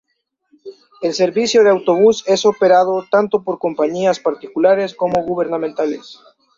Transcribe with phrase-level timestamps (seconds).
[1.03, 6.17] El servicio de autobús es operado tanto por compañías particulares como gubernamentales.